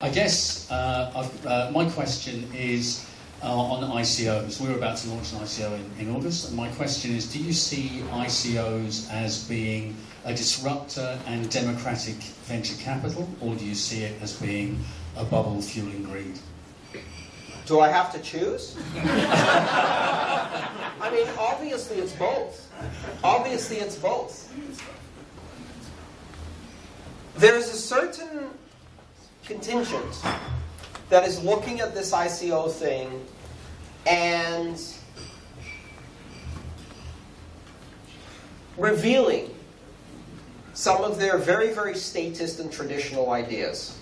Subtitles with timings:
[0.00, 3.04] I guess uh, uh, my question is
[3.42, 4.60] uh, on ICOs.
[4.60, 7.52] We're about to launch an ICO in, in August, and my question is do you
[7.52, 12.14] see ICOs as being a disruptor and democratic
[12.46, 14.78] venture capital, or do you see it as being
[15.16, 16.38] a bubble fueling greed?
[17.66, 18.76] Do I have to choose?
[19.02, 20.70] I
[21.12, 22.70] mean, obviously it's both.
[23.24, 24.48] Obviously it's both.
[27.34, 28.50] There's a certain
[29.48, 30.22] contingent
[31.08, 33.26] that is looking at this ICO thing
[34.06, 34.78] and
[38.76, 39.52] revealing
[40.74, 43.98] some of their very, very statist and traditional ideas.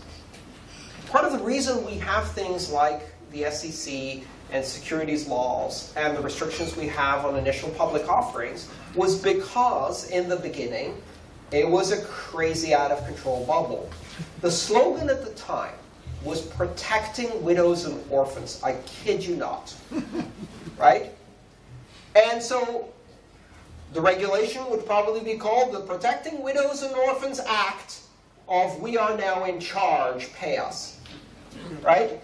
[1.06, 6.20] Part of the reason we have things like the SEC and securities laws and the
[6.20, 11.00] restrictions we have on initial public offerings was because in the beginning
[11.52, 13.88] it was a crazy out of control bubble.
[14.40, 15.74] The slogan at the time
[16.24, 18.60] was protecting widows and orphans.
[18.64, 19.74] I kid you not.
[20.78, 21.12] right?
[22.16, 22.88] And so
[23.92, 28.00] the regulation would probably be called the Protecting Widows and Orphans Act
[28.48, 30.98] of We Are Now in Charge, Pay Us.
[31.82, 32.20] Right?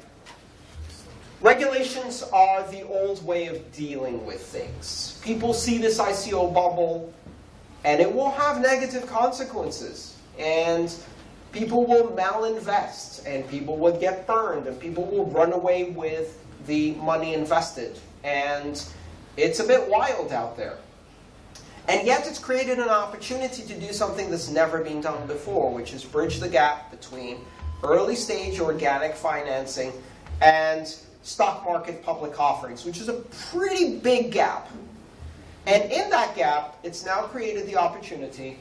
[1.41, 5.21] Regulations are the old way of dealing with things.
[5.25, 7.13] People see this ICO bubble,
[7.85, 10.17] and it will have negative consequences.
[10.39, 10.95] And
[11.53, 16.93] people will malinvest, and people will get burned, and people will run away with the
[16.95, 17.99] money invested.
[18.25, 18.83] And
[19.37, 20.79] it's a bit wild out there.
[21.89, 25.93] And yet it's created an opportunity to do something that's never been done before, which
[25.93, 27.39] is bridge the gap between
[27.83, 29.93] early stage organic financing
[30.41, 33.15] and stock market public offerings, which is a
[33.51, 34.69] pretty big gap.
[35.67, 38.59] And in that gap, it's now created the opportunity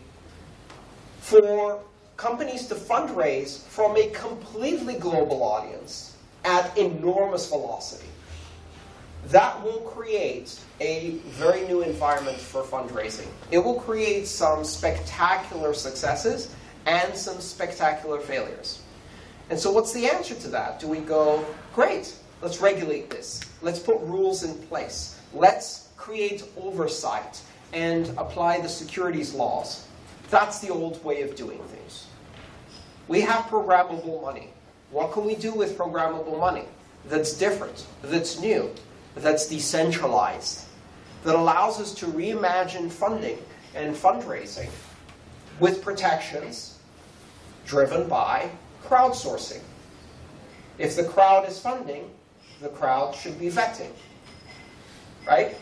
[1.20, 1.82] for
[2.18, 8.08] companies to fundraise from a completely global audience at enormous velocity.
[9.28, 13.28] That will create a very new environment for fundraising.
[13.52, 16.54] It will create some spectacular successes
[16.86, 18.82] and some spectacular failures.
[19.50, 20.80] And so what's the answer to that?
[20.80, 23.40] Do we go, great, Let's regulate this.
[23.62, 25.20] Let's put rules in place.
[25.34, 27.40] Let's create oversight
[27.74, 29.88] and apply the securities laws.
[30.32, 32.08] That's the old way of doing things.
[33.08, 34.50] We have programmable money.
[34.90, 36.66] What can we do with programmable money
[37.06, 38.72] that's different, that's new,
[39.16, 40.66] that's decentralized,
[41.24, 43.38] that allows us to reimagine funding
[43.76, 44.70] and fundraising
[45.60, 46.80] with protections
[47.68, 48.50] driven by
[48.84, 49.62] crowdsourcing?
[50.80, 52.10] If the crowd is funding,
[52.60, 53.92] the crowd should be vetting.
[55.28, 55.56] Right?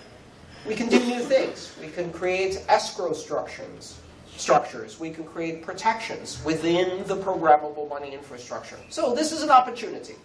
[0.67, 1.73] We can do new things.
[1.81, 3.97] We can create escrow structures.
[4.35, 4.99] Structures.
[4.99, 8.77] We can create protections within the programmable money infrastructure.
[8.89, 10.15] So this is an opportunity.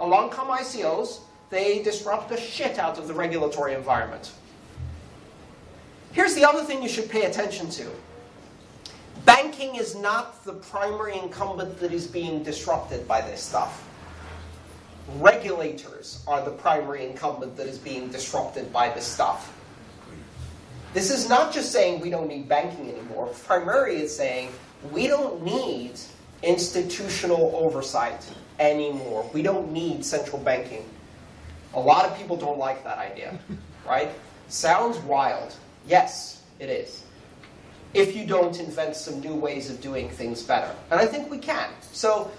[0.00, 1.20] Along come ICOs,
[1.50, 4.32] they disrupt the shit out of the regulatory environment.
[6.12, 7.90] Here's the other thing you should pay attention to.
[9.24, 13.84] Banking is not the primary incumbent that is being disrupted by this stuff
[15.18, 19.52] regulators are the primary incumbent that is being disrupted by this stuff.
[20.92, 23.26] This is not just saying we don't need banking anymore.
[23.44, 24.50] Primarily, it's saying
[24.92, 25.92] we don't need
[26.42, 28.24] institutional oversight
[28.58, 29.28] anymore.
[29.32, 30.84] We don't need central banking.
[31.74, 33.38] A lot of people don't like that idea,
[33.86, 34.10] right?
[34.48, 35.54] Sounds wild.
[35.88, 37.02] Yes, it is.
[37.92, 40.72] If you don't invent some new ways of doing things better.
[40.90, 41.70] And I think we can.
[41.92, 42.30] So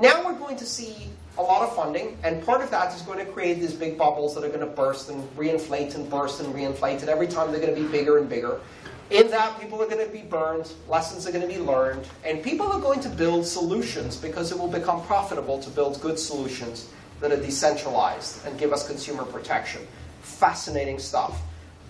[0.00, 1.08] now we're going to see
[1.40, 4.34] a lot of funding, and part of that is going to create these big bubbles
[4.34, 7.60] that are going to burst and reinflate and burst and reinflate, and every time they're
[7.60, 8.60] going to be bigger and bigger.
[9.08, 12.42] In that, people are going to be burned, lessons are going to be learned, and
[12.42, 16.90] people are going to build solutions because it will become profitable to build good solutions
[17.20, 19.80] that are decentralized and give us consumer protection.
[20.20, 21.40] Fascinating stuff.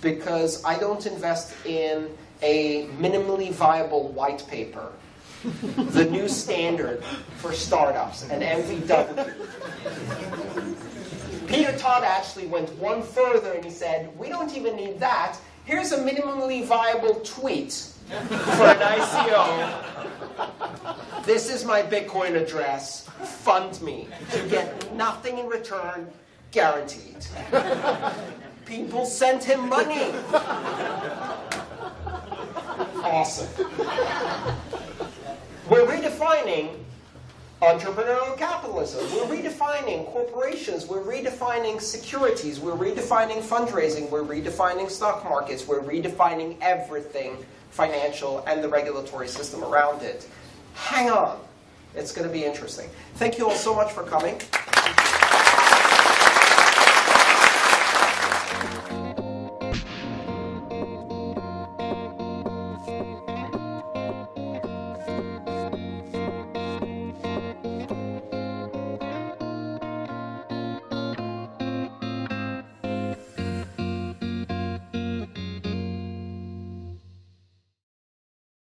[0.00, 2.08] Because I don't invest in
[2.42, 4.90] a minimally viable white paper,
[5.42, 7.02] the new standard
[7.38, 9.32] for startups, an MVW.
[11.46, 15.38] Peter Todd actually went one further and he said, we don't even need that.
[15.64, 17.72] Here's a minimally viable tweet
[18.08, 19.82] for an ICO
[21.26, 23.08] this is my Bitcoin address.
[23.22, 24.08] Fund me.
[24.36, 26.08] You get nothing in return,
[26.50, 27.26] guaranteed.
[28.64, 30.12] People sent him money.
[33.02, 33.48] Awesome.
[35.70, 36.76] We're redefining
[37.62, 39.00] entrepreneurial capitalism.
[39.12, 40.86] We're redefining corporations.
[40.86, 42.60] We're redefining securities.
[42.60, 44.10] We're redefining fundraising.
[44.10, 45.66] We're redefining stock markets.
[45.66, 50.28] We're redefining everything financial and the regulatory system around it.
[50.74, 51.40] Hang on.
[51.94, 52.90] It's going to be interesting.
[53.14, 54.40] Thank you all so much for coming.